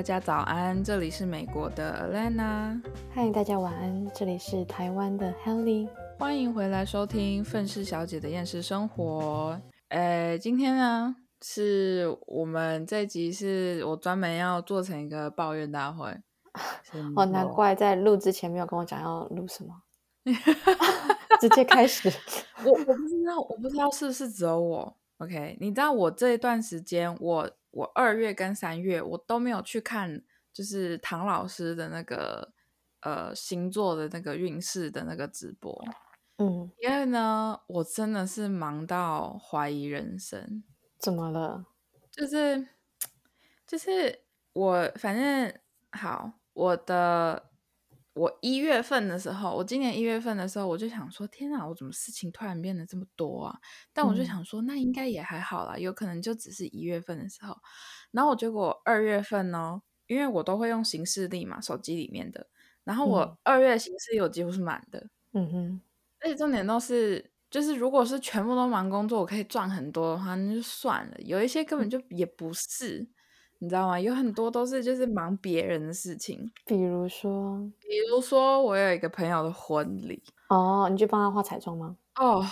[0.00, 2.80] 大家早安，这里是美国的 Alana，
[3.14, 9.60] 嗨，大家晚安，这里是台湾的 Helly，欢迎回来收听愤世小姐的厌世生活。
[9.88, 16.08] 呃，今天呢，是我们这集是我专门要做成一个抱怨大会。
[17.14, 19.82] 哦，难怪在录之前没有跟我讲要录什么，
[21.38, 22.10] 直接开始。
[22.64, 24.96] 我我不知道，我不知道是不是只有我。
[25.18, 32.52] OK，你知道我这一段时间，我我二月跟三月我都没有去看，就是唐老师的那个
[33.00, 35.84] 呃星座的那个运势的那个直播。
[36.38, 40.64] 嗯，因为呢，我真的是忙到怀疑人生。
[40.98, 41.66] 怎么了？
[42.10, 42.68] 就是
[43.66, 44.20] 就是
[44.52, 45.54] 我反正
[45.92, 47.49] 好，我的。
[48.20, 53.58] 我一月份的时候，我今年一月份的时候，我就想说，天啊，我怎么事情突然变得这么多啊？
[53.94, 57.56] 但我就想说，那应该也还好啦，有可能就只是一月份的时候。
[58.10, 62.46] 然后我结果二月份呢，因为我都会用行事历嘛，手机里面的。
[62.84, 65.80] 然后我二月行事历我几乎是满的，嗯哼。
[66.22, 71.16] 而且重点都是，就是如果是全部都忙工作，我可以赚很多的话，那就算了。
[71.20, 73.08] 有一些根本就也不是。
[73.62, 74.00] 你知道吗？
[74.00, 81.94] 有很多都是就是忙别人的事情，比如说，比如说我有一个朋友的婚礼哦，你去帮他化彩妆吗？
[82.16, 82.42] 哦，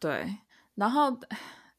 [0.00, 0.38] 对，
[0.74, 1.16] 然后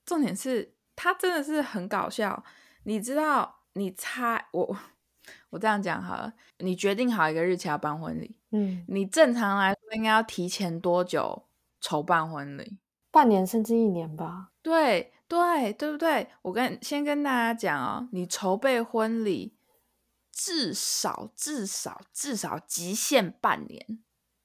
[0.05, 2.41] 重点是他真的是很搞笑。
[2.83, 4.77] 你知道，你猜我
[5.49, 11.43] 我这样讲好了，你决定好一个日期要办婚礼，嗯，你正常来说应该要提前多久
[11.81, 12.77] 筹办婚礼？
[13.11, 14.51] 半年甚至一年吧？
[14.61, 15.11] 对。
[15.27, 16.29] 对对不对？
[16.41, 19.57] 我跟先跟大家讲哦，你筹备婚礼
[20.31, 23.99] 至少至少至少极限半年，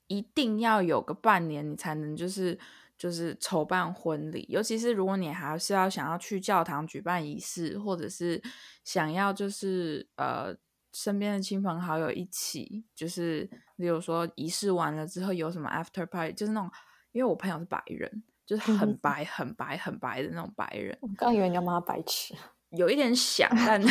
[0.09, 2.59] 一定要有个半年，你才能就是
[2.99, 4.45] 就是筹办婚礼。
[4.49, 8.43] 尤其是如果你还是要想要去教堂举办仪式，或者是
[8.85, 10.57] 想要就是呃
[10.93, 16.71] 身边的亲朋好友一起，就是比如说仪式完了之后有什么 after party，就是那种，
[17.13, 18.25] 因为我朋友是白人。
[18.45, 20.97] 就是很白、很白、很白的那种白人。
[21.01, 22.35] 我刚以为你要骂他白痴，
[22.77, 23.89] 有一点想，但 不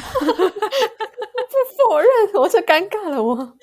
[1.90, 3.22] 否认，我就尴尬了。
[3.22, 3.58] 我，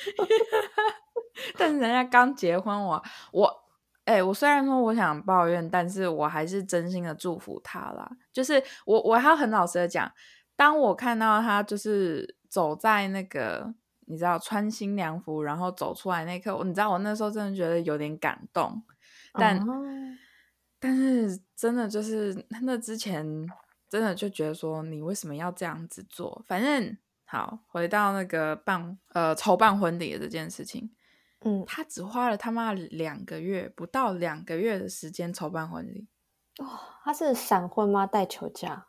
[1.57, 3.65] 但是人家刚结婚，我我
[4.05, 8.11] 哎，我虽然说我想抱怨，但是我还是真心的祝福他啦。
[8.33, 10.11] 就是我我还要很老实的讲，
[10.57, 13.75] 当我看到他就是走在那个
[14.07, 18.83] 你知道穿新娘服，然后走出来那一刻，你知道我那时候真的觉得有点感动，
[19.35, 19.67] 但。
[20.81, 23.47] 但是真的就是那之前
[23.89, 26.43] 真的就觉得说你为什么要这样子做？
[26.47, 30.91] 反正好回到那个办呃筹办婚礼的这件事情，
[31.41, 36.07] 嗯，他只花了他妈两个月不到两个月的时间筹办婚礼。
[36.59, 36.67] 哦，
[37.05, 38.07] 他是闪婚吗？
[38.07, 38.87] 带球假？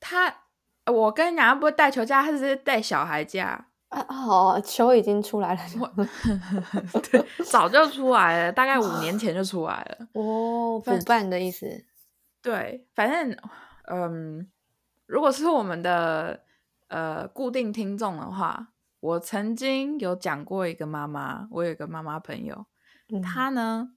[0.00, 0.44] 他
[0.86, 3.68] 我跟你讲，他不是带球假，他是带小孩假。
[3.92, 5.60] 啊哦，球已经出来了，
[7.10, 10.08] 对，早就出来了，大概五年前就出来了。
[10.14, 11.84] 哦，补办的意思。
[12.40, 13.36] 对，反正
[13.88, 14.50] 嗯，
[15.06, 16.42] 如果是我们的
[16.88, 18.68] 呃固定听众的话，
[19.00, 22.66] 我曾经有讲过一个妈妈，我有一个妈妈朋友，
[23.22, 23.90] 她呢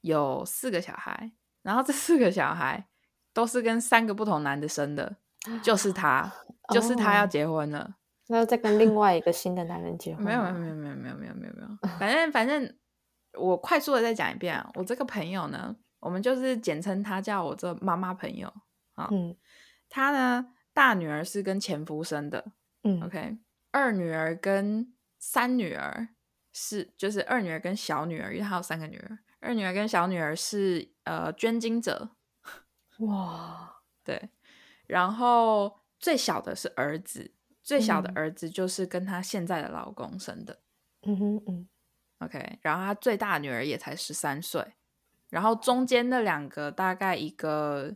[0.00, 1.30] 有四个小孩，
[1.62, 2.88] 然后这四个小孩
[3.32, 5.16] 都是跟三个不同男的生的，
[5.62, 6.32] 就是她，
[6.74, 7.94] 就是她要结婚了。
[8.30, 10.22] 那再跟另外一个新的男人结婚？
[10.22, 12.78] 没有没有没有没有没有没有没有没有，反正反正
[13.32, 18.52] 我快速的再讲一遍、啊，我这个朋友呢，我们就是简称他叫我这妈妈朋友
[18.96, 19.34] 啊，嗯，
[19.88, 22.52] 他呢大女儿是跟前夫生的，
[22.84, 23.38] 嗯，OK，
[23.70, 26.08] 二女儿跟三女儿
[26.52, 32.10] 是就是二女儿跟小女儿，因为她有三个女儿，二女儿跟小女儿是呃捐精者，
[32.98, 34.28] 哇，对，
[34.86, 37.32] 然后最小的是儿子。
[37.68, 40.58] 最小的儿子就是跟她现在的老公生的，
[41.02, 41.68] 嗯哼嗯
[42.20, 44.72] ，OK，然后她最大女儿也才十三岁，
[45.28, 47.94] 然后中间那两个大概一个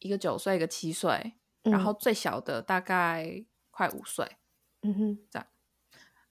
[0.00, 4.28] 一个九岁，一个七岁，然后最小的大概快五岁，
[4.82, 5.46] 嗯哼，这样，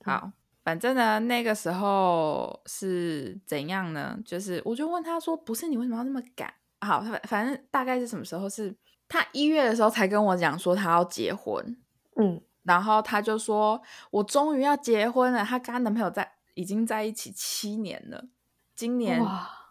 [0.03, 0.31] 好，
[0.61, 4.19] 反正呢那个时候是怎样呢？
[4.25, 6.53] 就是我就问他说，不是你为什么要那么赶？
[6.81, 8.49] 好，反反正大概是什么时候？
[8.49, 8.75] 是
[9.07, 11.77] 他一月的时候才跟我讲说他要结婚，
[12.17, 12.41] 嗯。
[12.65, 13.81] 然后她就说
[14.11, 18.27] ：“我终于要结婚了。”她跟她男朋友在已经在一起七年了。
[18.75, 19.21] 今年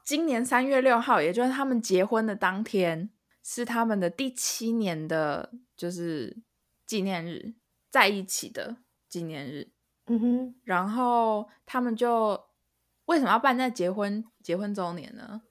[0.03, 3.11] 今年三月六号，也就是他们结婚的当天，
[3.43, 6.43] 是他们的第七年的，就是
[6.87, 7.55] 纪念日，
[7.91, 8.77] 在一起的
[9.09, 9.71] 纪念日。
[10.07, 10.55] 嗯哼。
[10.63, 12.39] 然后他们就
[13.07, 15.43] 为什么要办在结婚结婚周年呢？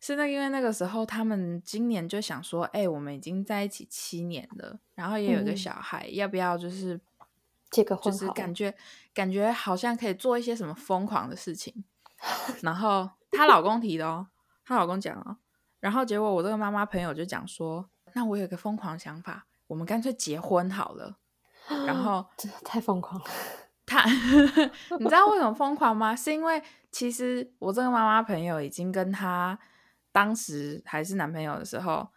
[0.00, 7.00] 是那因为那个时候他们今年就想说，哎，我们已经在一起七年了，然后也有一个小孩，要不要就是
[7.70, 8.74] 结个婚，就是感觉
[9.12, 11.84] 感觉好像可以做一些什么疯狂的事情。
[12.62, 14.28] 然后她老公提的哦，
[14.64, 15.36] 她老公讲哦，
[15.80, 21.18] 然后结果我这个妈妈朋友就讲说，那我有一个疯狂想法，我们干脆结婚好了。
[21.86, 23.26] 然后真的太疯狂了。
[23.84, 24.02] 他，
[24.98, 26.16] 你知道为什么疯狂吗？
[26.16, 29.58] 是因为其实我这个妈妈朋友已经跟她
[30.12, 32.08] 当时还是男朋友的时候，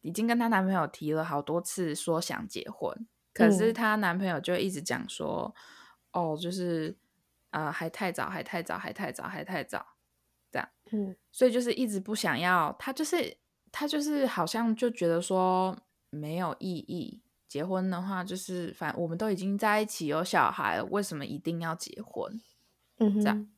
[0.00, 5.54] 已经跟她男朋友提了好多次说想结婚，可是她男朋友就一直讲说，
[6.12, 6.96] 哦，就是
[7.50, 9.96] 呃还太早，还太早，还太早，还太早，
[10.50, 13.36] 这样，嗯，所以就是一直不想要，他就是
[13.72, 15.76] 他就是好像就觉得说
[16.10, 17.20] 没有意义。
[17.46, 22.40] 结婚的话，就是反我们都已经在一起有小孩了，为什么一定要结婚？
[22.98, 23.48] 嗯，这样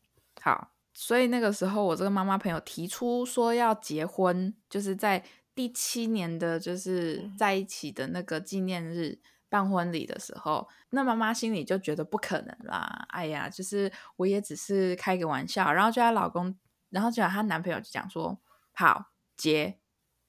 [0.42, 0.75] 好。
[0.98, 5.22] 所以那个时候，我这个妈妈朋友提出说要结婚，就是在
[5.54, 9.18] 第七年的，就是在一起的那个纪念日
[9.50, 13.04] 办婚礼的时候，那妈妈心里就觉得不可能啦。
[13.10, 15.70] 哎呀，就是我也只是开个玩笑。
[15.70, 16.56] 然后就她老公，
[16.88, 18.38] 然后就她男朋友就讲说
[18.72, 19.78] ：“好结，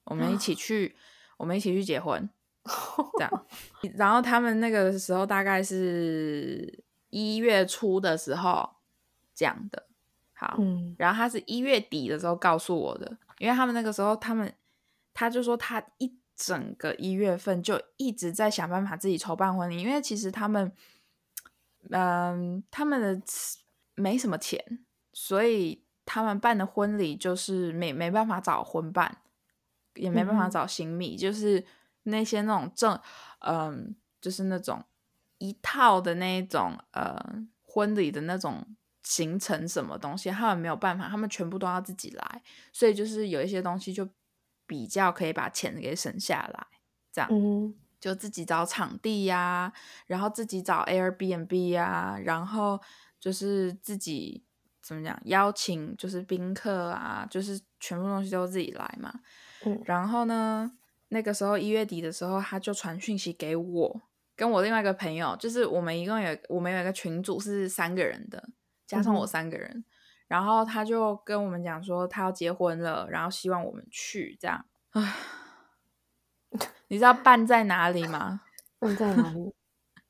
[0.04, 0.96] 我们一起去，
[1.38, 2.28] 我们一起去结婚。
[3.16, 3.46] ”这样，
[3.96, 8.76] 然后他们那个时候大概是一月初的时候
[9.34, 9.86] 讲的，
[10.38, 14.52] 好，嗯，然后他是一月底的时候告诉我的，因为他们那个时候，他们
[15.12, 20.72] 他就说他一整个一月份就一直在想办法自己筹办婚礼，因为其实他们，
[21.90, 23.20] 嗯，他们的
[23.94, 29.18] 没什么钱，所以他们办的婚礼就是没没办法找婚办，
[29.94, 31.64] 也没办法找新密，就是。
[32.04, 32.98] 那些那种正，
[33.40, 34.82] 嗯，就是那种
[35.36, 37.22] 一套的那种呃
[37.66, 38.64] 婚礼的那种
[39.02, 42.42] 行程什么东西，他们没有办法，他们全部都要自己来，
[42.72, 44.08] 所以就是有一些东西就
[44.66, 46.66] 比较可以把钱给省下来，
[47.12, 49.72] 这样，嗯，就自己找场地呀，
[50.06, 52.80] 然后自己找 Airbnb 呀，然后
[53.18, 54.44] 就是自己
[54.82, 59.12] 怎么讲邀请就是宾客啊，就是全部东西都自己来嘛，
[59.64, 60.72] 嗯，然后呢？
[61.10, 64.02] 那个时候一月底的时候，他就传讯息给我，
[64.36, 68.46] 跟我另外一个朋友，就是我们一共有我们有一个群组是三个人的，
[68.88, 69.84] 加上我三个人，
[70.26, 74.64] 然后他就跟我们讲说他要结婚了，然后希望我们去这样。
[74.92, 75.14] 唉，
[76.88, 78.40] 你知道办在哪里吗？
[78.78, 79.52] 办在哪里？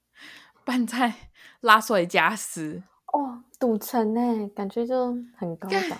[0.64, 1.12] 办在
[1.60, 2.84] 拉斯维加斯。
[3.12, 5.98] 哦，赌城呢，感觉就很高档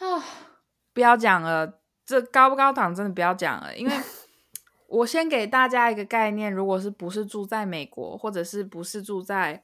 [0.00, 0.24] 啊！
[0.92, 3.94] 不要讲了，这高不高档真的不要讲了，因为。
[4.90, 9.62] 我先给大家一个概念，如果是不是住在美国，或者是不是住在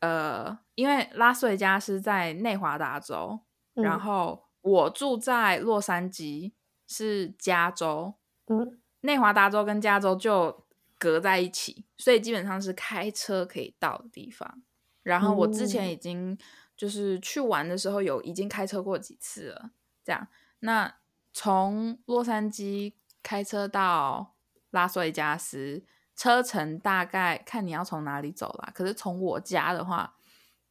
[0.00, 3.40] 呃，因为拉斯维加斯在内华达州，
[3.74, 6.52] 然后我住在洛杉矶
[6.86, 8.14] 是加州，
[8.46, 10.66] 嗯，内华达州跟加州就
[10.98, 14.62] 隔在一起，所以基本上是开车可以到的地方。
[15.02, 16.36] 然后我之前已经
[16.76, 19.70] 就是去玩的时候有已经开车过几次了，
[20.04, 20.28] 这样。
[20.60, 20.96] 那
[21.32, 22.92] 从洛杉矶
[23.22, 24.34] 开车到
[24.70, 25.82] 拉斯维加斯
[26.20, 30.12] 车程大概看你要从哪里走啦，可是从我家的话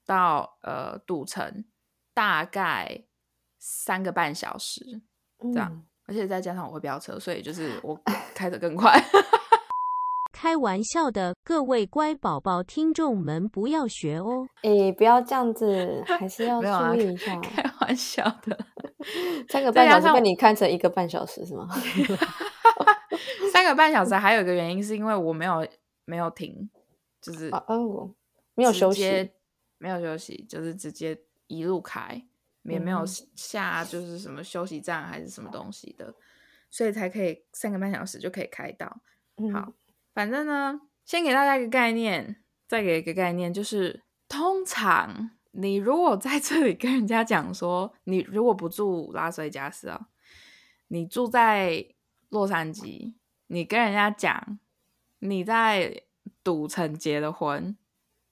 [0.05, 1.65] 到呃赌城
[2.13, 3.03] 大概
[3.57, 5.01] 三个半小时
[5.51, 7.99] 这样，而且再加上我会飙车，所以就是我
[8.35, 8.93] 开的更快。
[10.31, 14.47] 开玩笑的，各位乖宝宝听众们不要学哦。
[14.61, 16.61] 哎，不要这样子，还是要
[16.93, 17.35] 注意一下。
[17.41, 18.57] 开玩笑的，
[19.49, 21.67] 三个半小时被你看成一个半小时是吗？
[23.53, 25.67] 三个半小时还有一个原因是因为我没有
[26.05, 26.69] 没有停，
[27.21, 28.13] 就是哦，
[28.55, 29.31] 没有休息，
[29.77, 32.21] 没有休息，就是直接一路开，
[32.63, 36.13] 也没有下就是什么休息站还是什么东西的，
[36.69, 39.01] 所以才可以三个半小时就可以开到。
[39.53, 39.73] 好。
[40.11, 50.09] 反正呢，先给大家一个概念，再给一个概念，就是通常你如果在这里跟人家讲说，你如果不住拉斯维加斯啊，
[50.87, 51.85] 你住在
[52.29, 53.13] 洛杉矶，
[53.51, 54.59] 你跟人家讲
[55.19, 56.03] 你在
[56.43, 57.75] 赌城结的婚，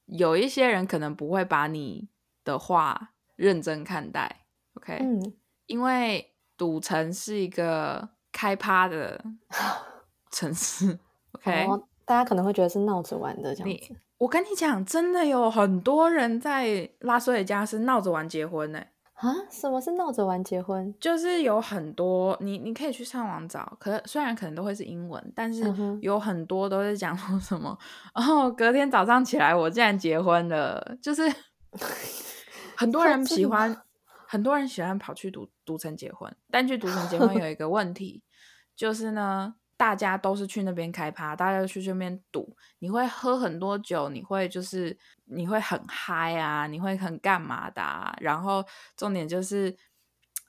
[0.06, 2.08] 有一些人可能不会把你
[2.44, 4.46] 的话认真看待
[4.76, 5.00] ，OK？
[5.02, 5.34] 嗯，
[5.66, 9.24] 因为赌城是一个开趴的
[10.32, 11.00] 城市。
[11.44, 13.96] 哦，大家可能会觉得是闹着玩的这样子。
[14.20, 18.84] 我跟你讲，真的有很多人在拉斯维加斯闹着玩结婚呢。
[19.18, 19.34] 啊？
[19.50, 20.94] 什么是闹着玩结婚？
[21.00, 25.64] 就是有很多，你你可以去上网找，可虽然可能都会是英文，但是
[26.02, 27.78] 有很多都是讲说什么，
[28.16, 30.98] 然后隔天早上起来，我竟然结婚了。
[31.02, 31.24] 就是
[32.78, 33.76] 很多人喜欢，
[34.28, 38.24] 很多人喜欢跑去赌赌城结婚，但去赌城结婚有一个问题，
[38.76, 39.56] 就是呢。
[39.78, 48.16] 大家都是去那边开趴，大家都去那边赌，你会喝很多酒，你会就是你会很嗨啊，你会很干嘛的、啊？
[48.20, 48.66] 然后
[48.96, 49.78] 重点就是，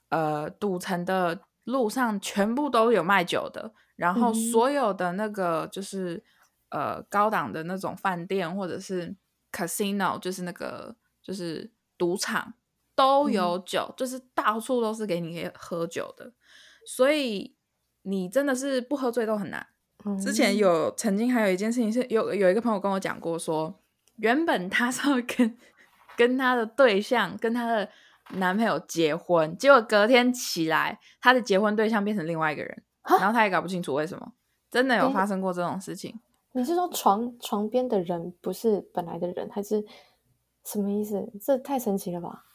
[0.09, 6.23] 呃，赌城的路上全部都有卖酒的，然后所有的那个就是
[6.69, 9.15] 呃高档的那种饭店或者是
[9.51, 12.55] casino，就是那个就是赌场
[12.95, 16.33] 都有酒，就是到处都是给你喝酒的，
[16.87, 17.55] 所以
[18.03, 19.65] 你真的是不喝醉都很难。
[20.21, 23.81] 之前嗯有曾经还有一件事情是有有一个朋友跟我讲过说，
[24.15, 25.57] 原本他是要跟
[26.15, 27.89] 跟他的对象跟他的
[28.35, 32.83] 男朋友结婚，结果隔天起来，她的结婚对象变成另外一个人，
[33.19, 34.33] 然后他也搞不清楚为什么，
[34.69, 36.17] 真的有发生过这种事情。
[36.53, 39.83] 你是说床床边的人不是本来的人，还是
[40.65, 41.29] 什么意思？
[41.41, 42.45] 这太神奇了吧！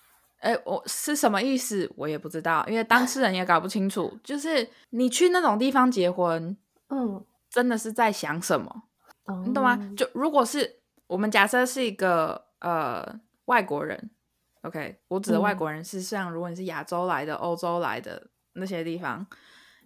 [0.45, 1.91] 哎，我是什么意思？
[1.97, 4.19] 我也不知道，因为当事人也搞不清楚。
[4.23, 6.55] 就是你去那种地方结婚，
[6.91, 8.83] 嗯，真的是在想什么？
[9.47, 9.79] 你懂吗？
[9.81, 14.11] 哦就如果是我们假设是一个呃外国人
[14.63, 19.27] ，OK，我指的外嗯国人是像如果你是亚洲来的、欧洲来的那些地方，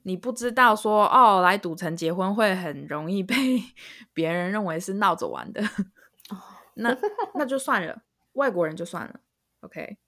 [0.03, 3.35] 你不知道说哦来赌城结婚会很容易被
[4.13, 5.63] 别人认为是闹着玩的，
[6.75, 6.97] 那
[7.35, 9.21] 那就算了，外国人就算了
[9.61, 9.99] ，OK。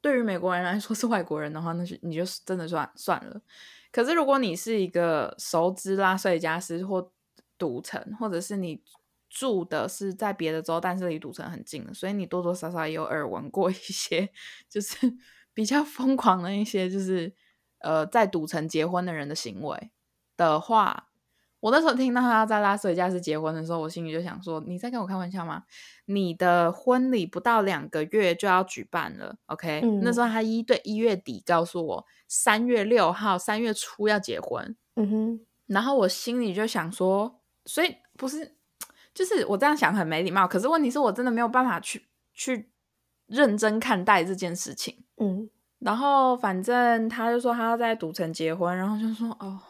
[0.00, 3.40] 对于美国人来说是外国人的话，那就你就真的算算了。
[3.90, 7.10] 可是如果你是一个熟知拉斯维加斯或
[7.56, 8.82] 赌城，或者是你
[9.30, 14.30] 住的是在别的州，但是离赌城很近的，所以你多多少少也有耳闻过一些，
[14.68, 14.96] 就是
[15.54, 17.32] 比较疯狂的一些，就是
[17.78, 19.90] 呃在赌城结婚的人的行为
[20.36, 21.08] 的话，
[21.60, 25.64] 我那时候听到他在拉斯维加斯结婚的时候，我心里就想说：你在跟我开玩笑吗？
[26.04, 38.54] 你的婚礼不到两个月就要举办了，OK？、嗯那时候他一对一月底告诉我，三月六号、三月初要结婚，嗯哼，然后我心里就想说，所以不是，
[39.14, 42.70] 就是我这样想很没礼貌，可是问题是我真的没有办法去去
[43.26, 45.04] 认真看待这件事情。
[45.16, 45.48] 嗯
[45.78, 49.60] 然后反正他就说他要在赌城结婚，然后就说哦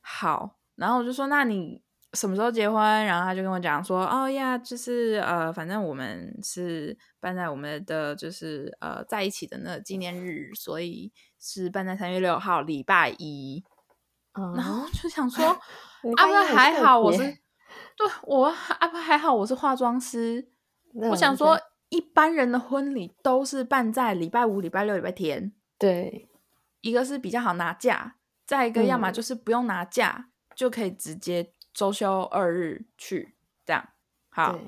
[0.00, 2.80] 好，然后我就说那你什么时候结婚？
[3.04, 13.64] 然后他就跟我讲说哦呀，就是呃，反正我们是办在我们的就是呃在一起的那个纪念日，所以是办在三月六号礼拜一。
[14.54, 15.44] 然后啊，就想说
[16.04, 17.26] 礼啊不还好，我是别
[17.96, 18.46] 对我
[18.78, 20.50] 啊不还好，我是化妆师。
[21.10, 25.52] 我想说，一般人的婚礼都是办在礼拜五、礼拜六、礼拜天。
[25.78, 26.28] 对，
[26.80, 28.16] 一个是比较好拿假，
[28.46, 33.88] 再一个要么嗯就是不用拿假、就可以直接周休二日去，这样
[34.30, 34.58] 好，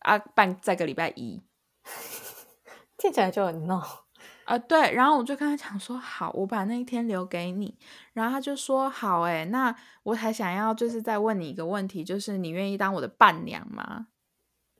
[0.00, 1.40] 啊，办在个礼拜一
[2.98, 4.06] 听起来就很闹。
[4.44, 7.78] 啊，对，然后我就跟他讲说，好，我把那一天留给你，
[8.12, 14.08] 然后他就说好，哎，那我还想要就是再问你一个问题，就是你愿意当我的伴娘吗？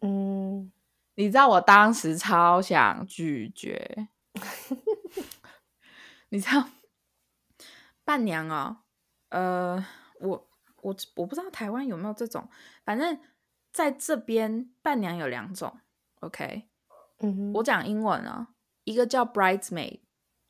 [0.02, 0.70] 嗯，
[1.14, 4.08] 你知道我当时超想拒绝，
[6.28, 6.68] 你知道
[8.04, 8.76] 伴娘哦，
[9.30, 9.86] 呃，
[10.20, 10.46] 我
[10.84, 12.46] 我我不知道台湾有没有这种，
[12.84, 13.18] 反正
[13.72, 15.80] 在这边伴娘有两种
[16.20, 16.68] ，OK，
[17.20, 18.48] 嗯哼，我讲英文啊，
[18.84, 20.00] 一个叫 bridesmaid，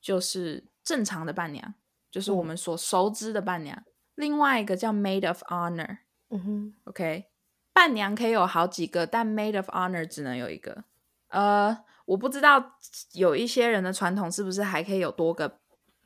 [0.01, 1.75] 就是正常的伴娘，
[2.11, 2.47] 就是我嗯。
[2.47, 3.77] 们所熟知的伴娘；
[4.17, 5.99] 另外一个叫 maid of honor，
[6.31, 7.27] 嗯哼，OK，
[7.73, 10.85] 伴娘可以有好几个，但 maid of honor 只能有一个。
[11.29, 12.79] 呃，我不知道
[13.13, 15.61] 有一些人的传统是不是还可以有多个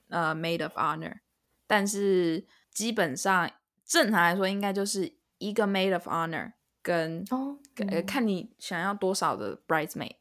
[0.08, 1.20] 呃 maid of honor，
[1.66, 3.50] 但是基本上
[3.88, 6.52] 正常来说应该就是一个 maid of honor
[6.82, 10.16] 跟、哦，呃嗯看你想要多少的 bridesmaid。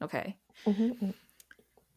[0.00, 1.14] OK，嗯哼嗯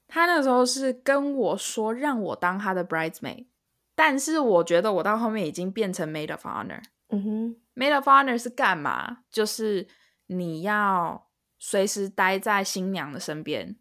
[0.07, 3.47] 他那时候是跟我说让我当他的 bridesmaid，
[3.95, 6.81] 但是我觉得我到后面已经变成 maid of honor。
[7.09, 9.23] 嗯哼，maid of honor 是干嘛？
[9.31, 9.87] 就是
[10.27, 11.27] 你要
[11.57, 13.75] 随时待在新娘的身边，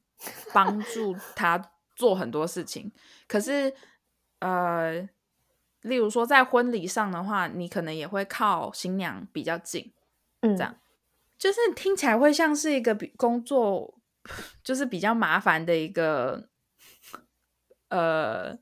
[0.52, 2.90] 帮助 她做很多事情。
[3.28, 3.72] 可是，
[4.40, 5.06] 呃，
[5.84, 9.92] 例如说在婚礼上的话，你可能也会靠新娘比较近，
[10.40, 10.74] 嗯，这样
[11.36, 13.98] 就是听起来会像是一个比工作
[14.62, 16.48] 就是比较麻烦的一个，
[17.88, 18.58] 呃，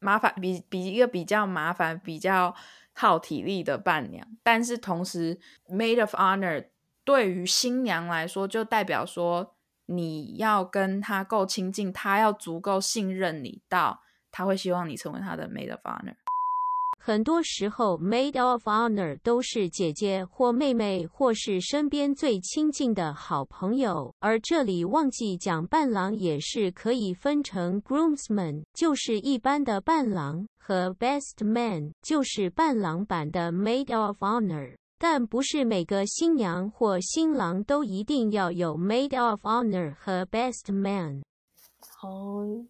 [0.00, 2.56] 麻烦比比一个比较麻烦、比较
[2.92, 5.38] 耗体力的伴娘，但是同时
[5.68, 6.70] maid of honor
[7.04, 9.54] 对于新娘来说，就代表说
[9.86, 16.16] 你要跟她够亲近，她要足够信任你到，她会希望你成为她的 maid of honor。
[17.00, 24.12] 很多时候，maid of honor 都是姐姐或妹妹，或是身边最亲近的好朋友。
[24.18, 34.74] 而这里忘记讲，伴郎也是可以分成 groomsman，就是一般的伴郎，和 best man，就是伴郎版的 maid of honor。
[34.98, 41.22] 但不是每个新娘或新郎都一定要有 maid of honor 和 best man。
[42.02, 42.66] 哦，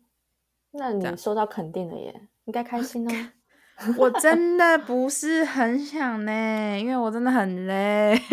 [0.70, 3.10] 那你收到肯定了耶，应该开心哦。
[3.96, 8.20] 我真的不是很想呢，因为我真的很累。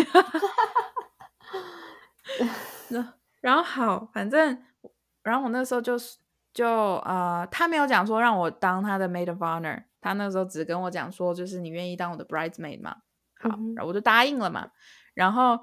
[3.41, 4.57] 然后好，反正
[5.21, 6.17] 然后我那时候就是
[6.51, 6.67] 就
[7.05, 12.95] 呃，他没有讲说让我当他的 maid of honor，他那时候只跟我讲说，就是你愿意当我的 bridesmaid 嘛？
[13.39, 14.69] 好，然后我就答应了嘛。
[15.13, 15.59] 然后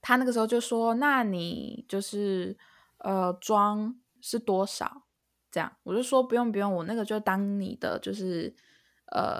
[0.00, 2.56] 他那个时候就说，那你就是
[2.98, 5.01] 呃，妆是多少？
[5.52, 8.52] 这样，我就说不用不用，我那个就当你的就是
[9.12, 9.38] 呃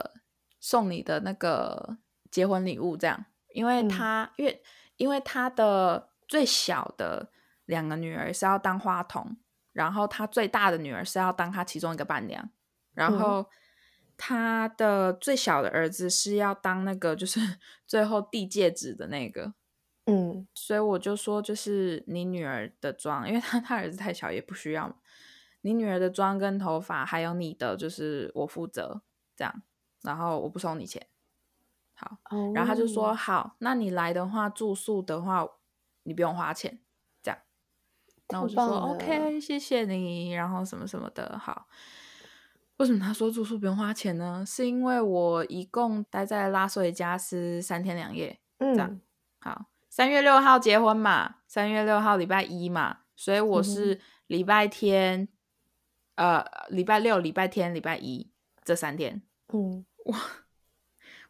[0.60, 1.96] 送你的那个
[2.30, 4.62] 结婚礼物这样，因为他因为
[4.98, 7.30] 因为他的最小的
[7.64, 9.38] 两个女儿是要当花童，
[9.72, 12.50] 然后他最大的女儿是要当他其中一个伴娘，
[12.92, 13.46] 然后
[14.18, 17.40] 他的最小的儿子是要当那个就是
[17.88, 19.54] 最后递戒指的那个，
[20.04, 24.94] 嗯，所以我就说就是你女儿的妆，因为他他儿子太小也不需要。
[25.62, 29.02] 你女儿的妆跟头发，还有你的，就是我负责
[29.34, 29.62] 这样，
[30.02, 31.06] 然后我不收你钱。
[31.94, 32.18] 好，
[32.52, 35.46] 然后他就说好，那你来的话，住宿的话，
[36.02, 36.80] 你不用花钱，
[37.22, 37.38] 这样。
[38.30, 41.38] 那我就说 OK，谢谢你，然后什么什么的。
[41.38, 41.68] 好，
[42.78, 44.42] 为什么他说住宿不用花钱呢？
[44.44, 49.00] 是因为我一共待在拉斯维加斯三天两夜，这样。
[49.38, 55.28] 好，三月六号结婚嘛，三月六号礼拜一嘛，所以我是礼拜天。
[56.14, 58.30] 呃，礼拜六、礼拜天、礼拜一
[58.62, 60.14] 这三天，嗯，我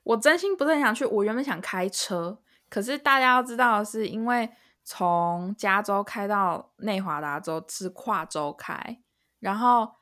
[0.02, 1.04] 我真心不是很想去。
[1.06, 4.50] 我原本想开车，可是大家要知道的是，因为
[4.82, 9.00] 从加州开到内华达州是跨州开，
[9.38, 9.94] 然后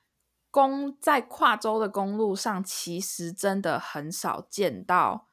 [0.51, 5.29] 公在跨州的公路上，其实真的很少见到，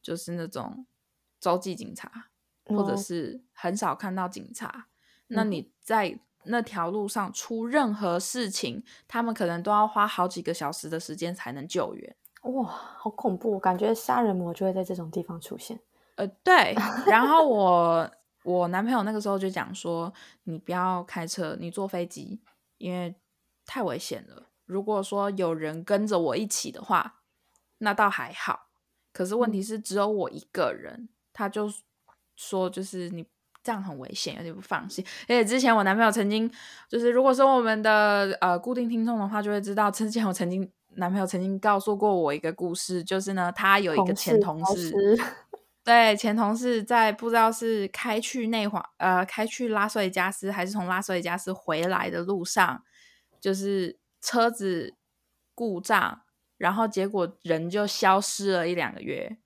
[0.00, 0.86] 就是那种
[1.40, 2.28] 洲际警察，
[2.66, 4.86] 或者是很少看到警察。
[5.26, 6.20] 那你在。
[6.44, 12.16] 那条路上出任何事情，他们可能都要花好几个小时的时间才能救援。
[12.42, 13.58] 哇，好恐怖！
[13.58, 15.78] 感觉杀人魔就会在这种地方出现。
[16.16, 16.74] 呃，对。
[17.06, 18.10] 然后我
[18.44, 20.12] 我男朋友那个时候就讲说，
[20.44, 22.40] 你不要开车，你坐飞机，
[22.78, 23.14] 因为
[23.64, 24.48] 太危险了。
[24.64, 27.20] 如果说有人跟着我一起的话，
[27.78, 28.68] 那倒还好。
[29.12, 31.72] 可是问题是只有我一个人，他就
[32.34, 33.26] 说就是你。
[33.62, 35.04] 这样很危险，有点不放心。
[35.22, 36.50] 而且之前我男朋友曾经，
[36.88, 44.92] 就是如果说我们的呃固定听众的话，就会知道，之前我曾经男朋友曾经告诉过我一个故事，就是呢，他有一个前同事，
[45.84, 52.82] 对前同事在不知道是开去内华呃开去拉斯维加斯，还是从拉斯维加斯回来的路上，
[53.40, 54.94] 就是车子
[55.54, 56.20] 故障，
[56.58, 59.38] 然后结果人就消失了一两个月，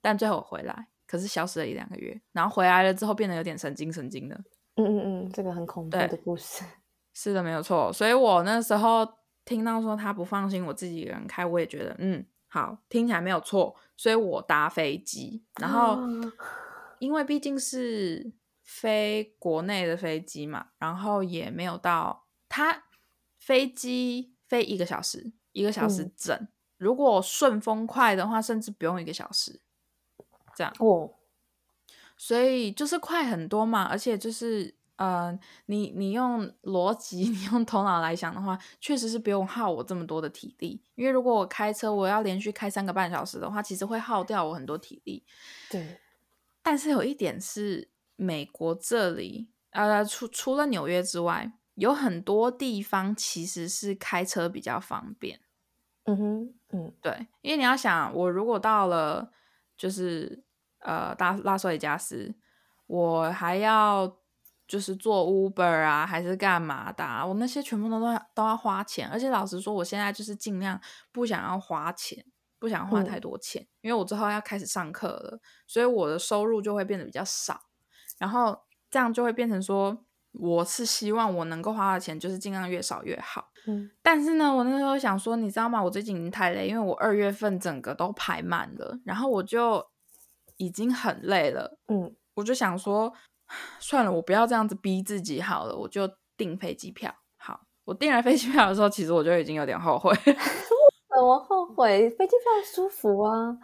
[0.00, 0.88] 但最后回来。
[1.06, 4.34] 可是消失了一两个月，然后回来了之后变得有点神经神经的。
[4.76, 6.64] 嗯嗯嗯，这个很恐怖的故事。
[7.14, 7.92] 是的，没有错。
[7.92, 9.06] 所以我那时候
[9.44, 13.76] 听到说他不放心我自己一个人开，我也觉得嗯好，听起来没有错。
[13.96, 15.98] 所以我搭飞机，然后
[16.98, 18.32] 因为毕竟是
[18.64, 22.84] 飞国内的飞机嘛，然后也没有到他
[23.38, 26.48] 飞机飞一个小时，一个小时整。
[26.78, 29.60] 如果顺风快的话，甚至不用一个小时。
[30.54, 31.10] 这样哦，
[32.16, 35.36] 所以就是快很多嘛，而且就是呃，
[35.66, 40.80] 你你用逻辑， 你用头脑来想的话，确实是不用耗我这么多的体力。
[40.94, 45.24] 因为如果我开车，我要连续开三个半小时的话，其实会耗掉我很多体力。
[45.68, 45.98] 对，
[46.62, 55.40] 但是有一点是，美国这里呃，除除了纽约之外，有很多地方其实是开车比较方便。
[56.04, 59.32] 嗯哼，嗯，对，因为你要想，我如果到了。
[59.76, 60.44] 就是
[60.80, 62.34] 呃，拉拉斯维加斯，
[62.86, 64.18] 我还要
[64.66, 67.04] 就是做 Uber 啊，还是干嘛的？
[67.26, 70.80] 我那些全部都都要都要花钱，而且老实说，我现在就是尽量
[71.12, 72.24] 不想要花钱，
[72.58, 77.60] 不想花太多钱，因为我之后要开始上课了，所以我的收入就会变得比较少，
[78.18, 80.04] 然后这样就会变成说。
[80.36, 83.52] 我是希望我能够花的钱就是尽量越少越好。
[83.66, 85.82] 嗯，但是呢，我那时候想说，你知道吗？
[85.82, 89.84] 我最近已经太累，因为我二月份整个都排满了，然后我就
[90.58, 91.78] 已经很累了。
[91.88, 93.12] 嗯，我就想说，
[93.80, 97.14] 算了，我不要这样子逼自己好了，我就订飞机票。
[97.36, 100.12] 好，我订了飞机票的时候，其实我就已经有点后悔。
[100.24, 102.10] 怎么后悔？
[102.10, 103.56] 飞机票舒服啊。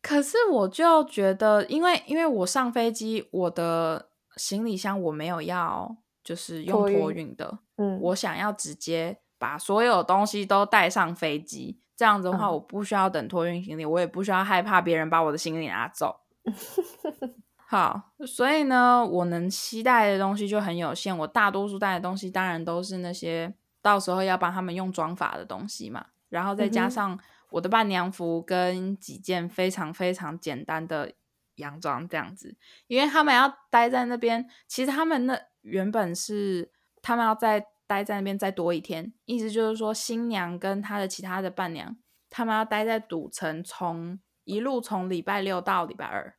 [0.00, 7.60] 可是我就觉得，因为因为我上飞机，我的行李箱我没有要，就是用托运的。
[7.82, 16.20] 嗯，我想要直接把所有东西都带上飞机，这样子的话，我不需要等托运行李，我也不需要害怕别人把我的行李拿走。
[17.68, 21.16] 好，所以呢，我能期待的东西就很有限。
[21.16, 27.18] 我大多数带的东西，当然都是那些到时候要帮他们用装法的东西嘛，然后再加上。
[27.52, 31.12] 我的伴娘服跟几件非常非常简单的
[31.56, 41.94] 洋装这样子，因为他们要待在那边，其实他们那原本是他们要再待在那边再多一天，意思就是说新娘跟她的其他的伴娘，
[42.30, 46.34] 他们要待在赌城，从一路从礼拜六到礼拜二。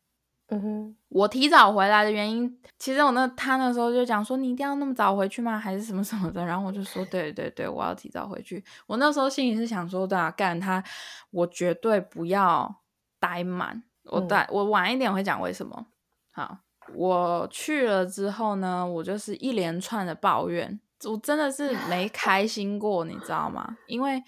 [0.48, 5.60] 嗯哼，我提早回来的原因，其实我那他那时候就讲说，你一定要那么早回去吗？
[5.60, 6.44] 还是什么什么的？
[6.44, 8.64] 然后我就说，对对对，我要提早回去。
[8.88, 10.84] 我那时候心里是想说，对啊，干他，
[11.32, 12.82] 我绝对不要
[13.20, 13.84] 待满。
[14.12, 15.88] 我待我晚一点会讲为什么。
[16.32, 16.58] 好，
[16.94, 20.78] 我去了之后呢，我就是一连串的抱怨，
[21.10, 23.78] 我真的是没开心过，你知道吗？
[23.88, 24.24] 因为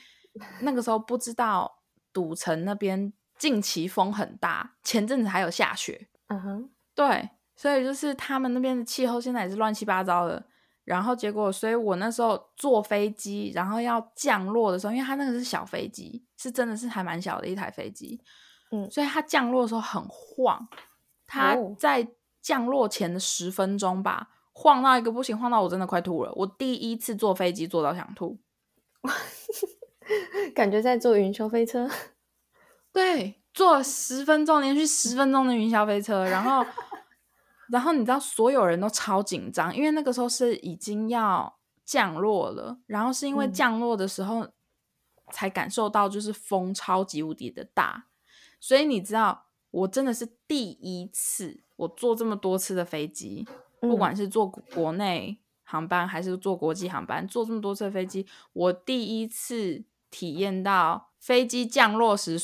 [0.61, 1.79] 那个时候不知道
[2.11, 3.13] 赌城那边。
[3.38, 6.07] 近期风很大，前阵子还有下雪。
[6.27, 10.41] 嗯哼，对，所以就是他们那边的气候现在也是乱七八糟的。
[10.85, 18.21] 然后结果，所以我那时候坐飞机，然后要降落的时候，因为它那个是小飞机，是真的是还蛮小的一台飞机。
[18.71, 20.65] 嗯，所以它降落的时候很晃。
[21.27, 22.07] 它在
[22.41, 26.31] 降落前的十分钟吧，晃到一个不行，晃到我真的快吐了。
[26.33, 28.39] 我第一次坐飞机坐到想吐，
[30.55, 31.89] 感觉在坐云霄飞车。
[32.93, 36.65] 对，坐十分钟，连续十分钟的云霄飞车，然后，
[37.69, 44.47] 然后你知道所有人都超紧张，因为那个时候是已经要降落了，然后是因为降落的时候
[45.33, 48.07] 才感受到就是风超级无敌的大，
[48.61, 53.45] 所以你知道我真的是第一次，我坐这么多次的飞机，
[53.88, 62.39] 不管是坐国内航班还是坐国际航班，坐这么多次飞机，我第一次体验到飞机降落时。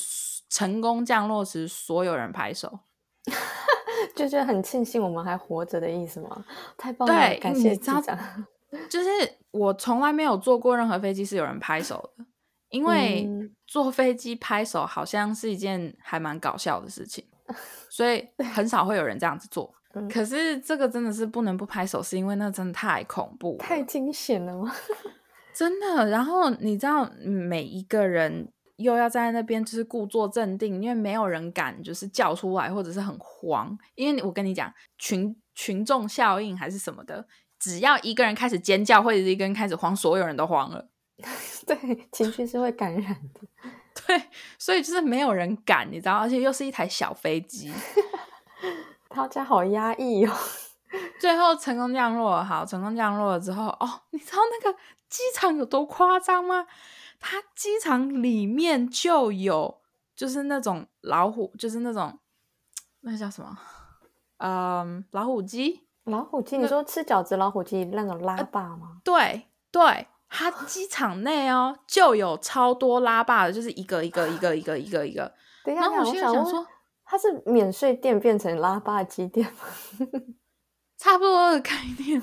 [0.51, 2.81] 成功降落时，所有人拍手，
[4.13, 6.43] 就觉得很庆幸我们还活着的意思吗？
[6.77, 8.45] 太棒了，感谢机长。
[8.89, 9.09] 就是
[9.51, 12.25] 我从来没有坐过任何飞机是有人拍手的，
[12.67, 13.25] 因为
[13.65, 17.25] 坐飞机拍手好像是一件还蛮搞笑的事情，
[17.89, 19.73] 所以很少会有人这样子做。
[20.09, 24.73] 可是这个真的是不能不拍手，是因为那真的太恐怖、太惊险了吗？
[25.53, 26.09] 真的。
[26.09, 28.51] 然后你知道每一个人。
[28.77, 33.77] 又要在那边就是故作镇定，因为没有人敢就是叫出来，或者是很慌。
[33.93, 37.27] 因为我跟你讲，群群众效应还是什么的，
[37.59, 40.89] 只要一个人开始尖叫，或者是一个人开始慌，所有人都慌了。
[41.67, 43.41] 对，情绪是会感染的。
[44.07, 44.19] 对，
[44.57, 47.71] 所以就是没有人敢，你知道，而且又是一台小飞机，
[49.13, 50.33] 他家好压抑哦。
[51.19, 54.77] 最后成功降落了，好，成功降落了之后，哦，你知道那个
[55.09, 56.65] 机场有多夸张吗？
[57.19, 59.79] 它机场里面就有，
[60.15, 62.17] 就是那种老虎，就是那种
[63.01, 63.57] 那叫什么？
[64.37, 65.87] 嗯，老虎机。
[66.05, 66.57] 老虎机？
[66.57, 68.97] 你说吃饺子老虎机那种拉霸吗？
[69.03, 75.31] 对对，它 机场内哦就有超多拉霸的，就是一个一个一个一个一个一个。
[75.63, 76.65] 等一下，我想说，
[77.11, 79.59] 它是免税店变成拉霸机店吗？
[80.97, 82.21] 差不多的概念，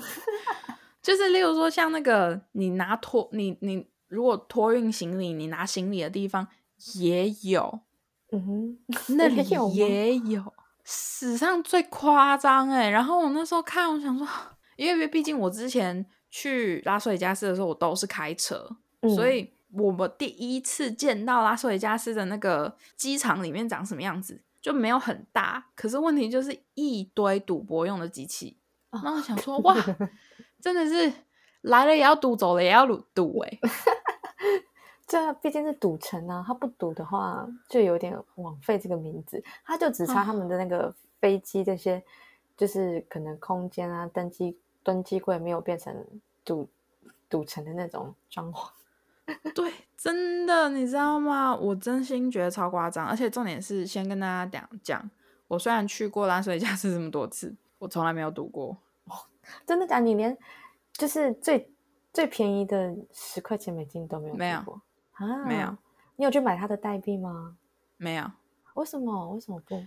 [1.03, 3.87] 就是例如说像那个你拿托你你。
[4.07, 6.47] 如果托运行李，你拿行李的地方
[6.95, 7.81] 也有，
[8.31, 9.35] 嗯哼，那里
[9.75, 10.51] 也有，
[10.83, 12.89] 史上最夸张哎！
[12.89, 14.27] 然后我那时候看，我想说，
[14.77, 18.67] 因为毕竟我之前去拉斯维加斯的时候，我都是开车，
[19.15, 28.57] 所以我们第一次见到拉斯维加斯的那个机场里面长什么样子，就没有很大，可是问题就是一堆赌博用的机器。
[28.91, 29.75] 那我想说，哇，
[30.61, 31.13] 真的是
[31.61, 33.59] 来了也要赌，走了也要赌赌 哎。
[35.07, 39.43] 这毕竟是赌城啊，他不赌的话，就有点枉费这个名字。
[39.65, 42.03] 他就只差他们的那个飞机这些，
[42.55, 46.05] 就是可能空间啊、登机登机柜没有变成
[46.45, 46.69] 赌
[47.27, 48.69] 赌城的那种装潢。
[49.55, 51.55] 对，真的，你知道吗？
[51.55, 53.05] 我真心觉得超夸张。
[53.07, 55.09] 而且重点是，先跟大家讲讲，
[55.47, 58.77] 我虽然去过拉斯维加斯这么多次，我从来没有赌过。
[59.65, 59.99] 真的假？
[59.99, 60.37] 你连
[60.93, 61.71] 就是最
[62.13, 64.81] 最便宜的十块钱美金都没有没有过。
[65.13, 65.75] 啊，没有，
[66.15, 67.57] 你有去买他的代币吗？
[67.97, 68.31] 没有，
[68.75, 69.33] 为什么？
[69.33, 69.85] 为什么不？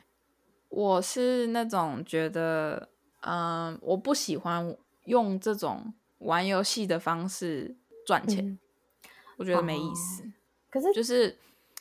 [0.69, 2.89] 我是那种觉得，
[3.21, 7.77] 嗯，我不喜欢用这种玩游戏的方式
[8.07, 8.59] 赚钱，
[9.43, 10.25] 我觉得没意思。
[10.71, 11.37] 可是就是，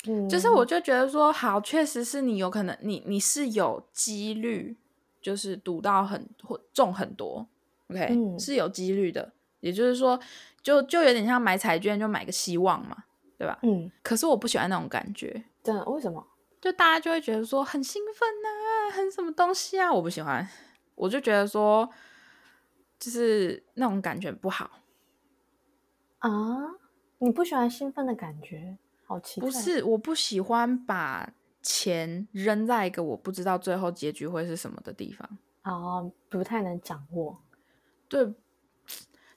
[0.07, 4.75] 嗯，就是我就觉得说，好，确实是你有可能，你你是有几率，
[5.21, 7.47] 就是赌到很或中很多
[7.89, 9.31] ，OK，、嗯是有几率的。
[9.59, 10.19] 也就是说，
[10.63, 13.03] 就就有点像买彩券，就买个希望嘛，
[13.37, 13.59] 对吧？
[13.61, 16.25] 嗯，可是我不喜欢那种感觉，真的为什么？
[16.59, 20.47] 就大家就会觉得说很兴奋呐、很什么东西啊，我不喜欢，
[20.95, 21.87] 我就觉得说，
[22.99, 24.69] 就是那种感觉不好。
[26.19, 26.29] 啊？
[27.23, 28.75] 你不喜欢兴奋的感觉？
[29.05, 29.47] 好奇怪。
[29.47, 31.31] 不是，我不喜欢把
[31.61, 35.37] 钱扔在一个我不知道最后结局会是什么的地方。
[35.63, 37.39] 哦，不太能掌握。
[38.09, 38.33] 对，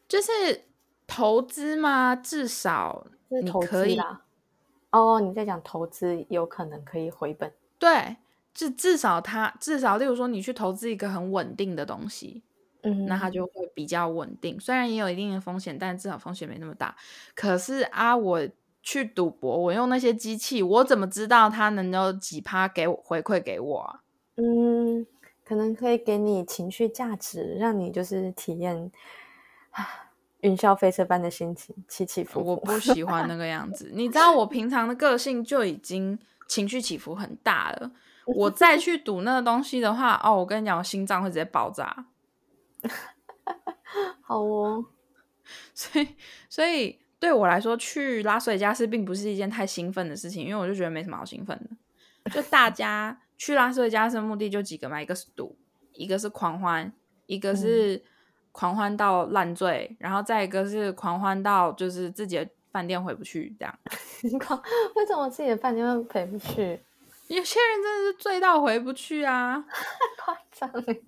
[0.08, 0.64] 就是
[1.06, 3.06] 投资嘛，至少
[3.46, 4.22] 投你可以啦。
[4.90, 7.52] 哦，你在讲投资有可能可以回本。
[7.78, 8.16] 对，
[8.54, 12.42] 至至少它至少，例如说你去投资一个很稳定的东西，
[12.84, 14.60] 嗯，那它就会比较稳定。
[14.60, 16.94] 虽然也有一定的风险，但至少风险没那么大。
[17.34, 18.46] 可是啊，我
[18.82, 24.00] 去赌博，我用那些机器，我怎么知道它能有几趴给我回馈给我啊？
[24.36, 25.06] 嗯，
[25.44, 28.92] 可能可以给你情绪价值，让你就是体验
[29.70, 29.88] 啊
[30.40, 32.50] 云霄飞车般的心情，起起伏伏。
[32.50, 33.90] 我不喜欢那 个样子。
[33.94, 37.90] 你知道我平常的个性就已经情绪起伏很大了，
[38.26, 42.04] 我再去赌那个东西的话，哦，我跟你讲，我心脏会直接爆炸。
[44.22, 44.84] 好哦，
[45.74, 46.08] 所以，
[46.48, 52.30] 所以对我来说，去拉斯维加斯并不是一件太兴奋的事情，因为我就觉得没什么好兴奋的。
[52.30, 55.56] 就大家去拉斯维加斯的目的就几个嘛，一个是赌，
[55.92, 56.90] 一个是狂欢，
[57.26, 58.02] 一个是
[58.50, 63.78] 狂欢到烂醉，然后再一个是狂欢到就是自己的饭店回不去这样。
[64.96, 66.80] 为什么自己的饭店会回不去？
[67.28, 69.64] 有些人真的是醉到回不去啊！
[70.24, 71.02] 夸张欸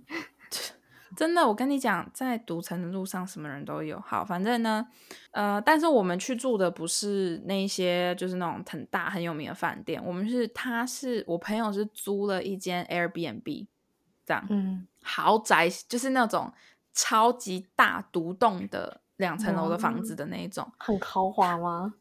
[1.17, 3.99] 真的，我跟你讲，在赌城的路上，什么人都有。
[4.01, 4.87] 好，反正呢，
[5.31, 10.05] 呃，但是我们去住的不是那些，就是那种很大很有名的饭店。
[10.05, 13.67] 我们是，他是我朋友是租了一间 Airbnb，
[14.25, 16.53] 这样、嗯，豪宅，就是那种
[16.93, 21.95] 超级大独栋的两层楼的房子的那一种，很豪华吗？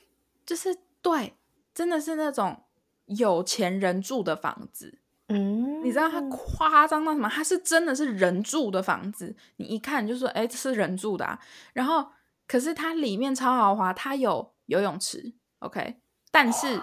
[0.46, 1.34] 就是对，
[1.74, 2.62] 真的是那种
[3.06, 4.98] 有钱人住的房子。
[5.32, 7.28] 嗯，你知道它夸张到什么？
[7.28, 11.38] 它是真的是人住的房子，你一看就说，哎，这是人住的啊。
[11.72, 12.06] 然后，
[12.46, 16.00] 可是它里面超豪华，它有游泳池，OK。
[16.30, 16.82] 但是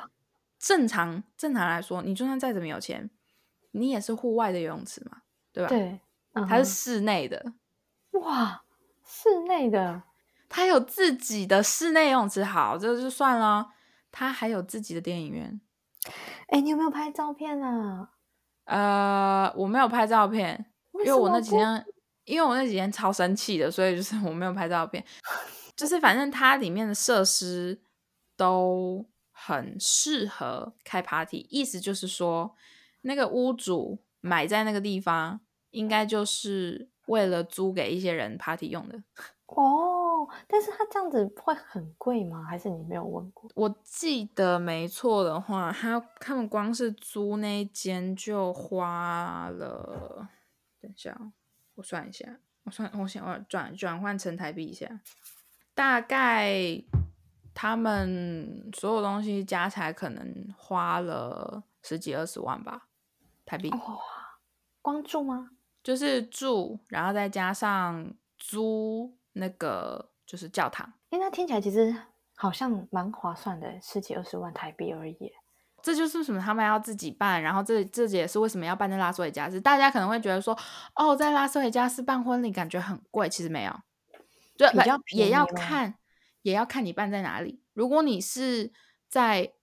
[0.57, 3.09] 正常正常来说，你就算再怎么有钱，
[3.71, 5.99] 你也是户外的游泳池嘛，对吧？，对，
[6.33, 7.53] 嗯它是室内的，
[8.12, 8.63] 哇，
[9.03, 10.03] 室内的
[10.47, 13.71] 它有自己的室内游泳池，好，这就算了。
[14.12, 15.62] 它还有自己的电影院，
[16.47, 18.09] 哎，你有没有拍照片啊？
[18.69, 21.86] 呃，我没有拍照片，因为我那几天，
[22.25, 25.03] 因为我那几天超生气的，所以就是我没有拍照片。
[25.75, 27.82] 就是反正它里面的设施
[28.38, 32.55] 都很适合开 party，意思就是说，
[33.01, 35.39] 那个屋主买在那个地方，
[35.71, 39.04] 应该就是为了租给一些人 party 用的。
[39.48, 42.43] 哦，但是他这样子会很贵吗？
[42.43, 43.50] 还是你没有问过？
[43.56, 50.30] 我记得没错的话，他他们光是租那一间就花了，
[50.80, 51.32] 等一下哦，
[51.74, 55.02] 我算一下，我算我想我转转换成台币一下，
[55.74, 56.84] 大概
[57.56, 62.88] 他们所有东西加起来可能花了十几二十万吧，
[63.48, 63.80] 台币，哇，
[64.84, 65.50] 光住吗？
[65.89, 70.93] 就是住，然后再加上租那个就是教堂。
[71.10, 71.95] 哎，那听起来其实
[72.36, 75.34] 好像蛮划算的，十几二十万台币而已。
[75.82, 79.60] 这就是为什么他们要自己办，然后这这也是为什么要办在拉斯维加斯。
[79.60, 80.56] 大家可能会觉得说，
[80.93, 83.73] 哦，在拉斯维加斯办婚礼感觉很贵，其实没有，
[84.56, 85.95] 就不比较也要看，
[86.43, 87.63] 也要看你办在哪里。
[87.73, 88.71] 如果你是
[89.08, 89.54] 在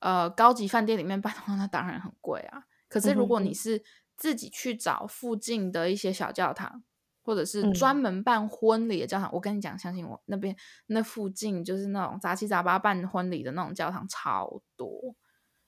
[0.00, 2.64] 呃高级饭店里面办的话，那当然很贵啊。
[2.88, 3.80] 可是如果你是
[4.18, 6.82] 自己去找附近的一些小教堂，
[7.22, 10.54] 或者是嗯专门办婚礼的教堂，我跟你讲，相信我，那边
[10.88, 15.14] 那附近就是那种杂七杂八办婚礼的那种教堂超多。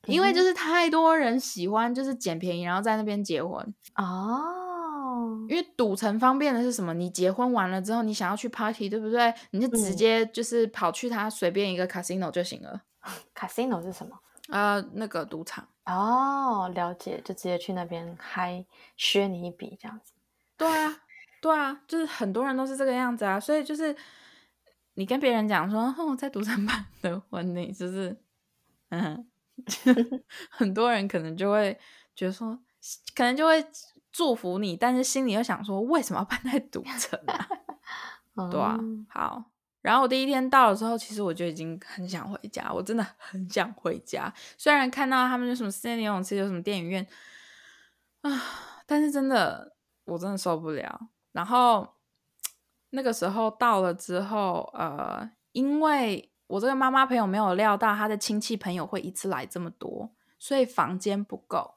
[0.06, 3.74] 因为嗯就是太多人喜欢，就是捡便宜，然后在那边结婚。
[3.96, 6.94] 哦，因为赌城方便的是什么？
[6.94, 9.32] 你结婚完了之后，你想要去 party，对不对？
[9.50, 12.80] 你就直嗯接就是跑去他随便一个 casino 就行了。
[13.36, 14.18] casino 是什么？
[14.48, 15.68] 呃，那个赌场。
[15.90, 18.64] 哦，了解，就直接去那边嗨，
[18.96, 20.12] 削你一笔这样子。
[20.56, 20.96] 对啊，
[21.40, 23.38] 对啊，就是很多人都是这个样子啊。
[23.40, 23.96] 所以就是
[24.94, 28.16] 你跟别人讲说，哦，在赌场办的婚礼，就是
[28.90, 29.26] 嗯，
[30.50, 31.78] 很多人可能就会
[32.14, 32.58] 觉得说，
[33.14, 33.64] 可能就会
[34.12, 37.48] 祝福你，但是心里又想说，为什么要办在赌城啊？
[38.50, 39.44] 对啊嗯，好，
[39.82, 44.32] 然后我第一天到的时候，其实我就已经很想回家，我真的 很想回家。
[44.58, 47.06] 虽然看到他们有什么室内游泳池，有什么电影院
[48.22, 48.30] 啊，
[48.86, 51.08] 但是真的我真的受不了。
[51.32, 51.94] 然后
[52.90, 61.72] 那个时候到了之后，呃，因为我这个妈妈朋友没有料到她的亲戚朋友会一次来这么多，所以房间不够。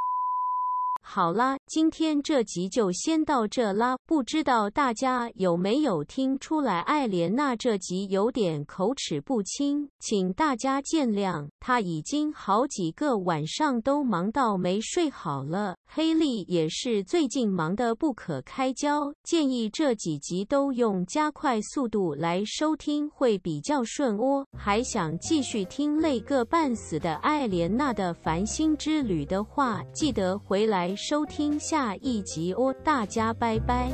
[1.06, 3.98] 好啦，今天这集就先到这啦。
[4.08, 11.50] 不知道大家有没有听出来，艾莲娜这集有点口齿不清，请大家见谅。
[11.60, 19.14] 她已经好几个晚上都忙到没睡好了，黑莉也是最近忙得不可开交。
[19.24, 24.48] 建议这几集都用加快速度来收听会比较顺哦。
[24.58, 33.90] 还想继续听累个半死的艾莲娜的繁星之旅的话，记得回收听下一集哦，大家拜拜。